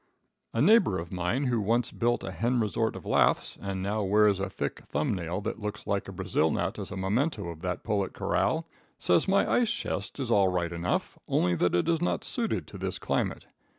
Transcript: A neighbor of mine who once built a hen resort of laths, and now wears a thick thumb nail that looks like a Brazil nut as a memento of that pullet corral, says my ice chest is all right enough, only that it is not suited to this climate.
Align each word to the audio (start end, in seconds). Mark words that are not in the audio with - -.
A 0.51 0.63
neighbor 0.63 0.97
of 0.97 1.11
mine 1.11 1.43
who 1.45 1.61
once 1.61 1.91
built 1.91 2.23
a 2.23 2.31
hen 2.31 2.59
resort 2.59 2.95
of 2.95 3.05
laths, 3.05 3.55
and 3.61 3.83
now 3.83 4.01
wears 4.01 4.39
a 4.39 4.49
thick 4.49 4.81
thumb 4.89 5.13
nail 5.13 5.41
that 5.41 5.59
looks 5.61 5.85
like 5.85 6.07
a 6.07 6.11
Brazil 6.11 6.49
nut 6.49 6.79
as 6.79 6.89
a 6.89 6.97
memento 6.97 7.49
of 7.49 7.61
that 7.61 7.83
pullet 7.83 8.11
corral, 8.11 8.65
says 8.97 9.27
my 9.27 9.47
ice 9.47 9.69
chest 9.69 10.19
is 10.19 10.31
all 10.31 10.47
right 10.47 10.71
enough, 10.71 11.19
only 11.27 11.53
that 11.53 11.75
it 11.75 11.87
is 11.87 12.01
not 12.01 12.23
suited 12.23 12.65
to 12.65 12.79
this 12.79 12.97
climate. 12.97 13.45